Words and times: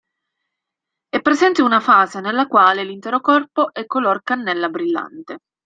È 1.09 1.21
presente 1.21 1.61
una 1.61 1.79
fase 1.79 2.21
nella 2.21 2.47
quale 2.47 2.83
l'intero 2.83 3.19
corpo 3.21 3.71
è 3.71 3.85
color 3.85 4.23
cannella 4.23 4.67
brillante. 4.67 5.41